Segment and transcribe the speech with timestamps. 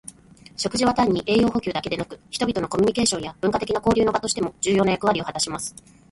[0.57, 5.75] 食事は単に栄養補給だけでなく、人々のコミュニケーションや文化的な交流の場としても重要な役割を果たします。